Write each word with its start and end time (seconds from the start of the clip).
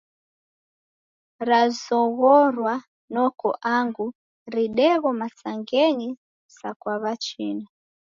Razoghorwa 1.49 2.73
noko 3.13 3.47
angu 3.75 4.05
ridegho 4.53 5.09
masangenyi 5.19 6.09
sa 6.57 6.69
kwa 6.79 6.93
w'achina. 7.01 7.65